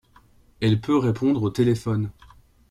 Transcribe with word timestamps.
Elle 0.61 0.81
peut 0.81 0.97
répondre 0.97 1.43
au 1.43 1.51
téléphone. 1.51 2.09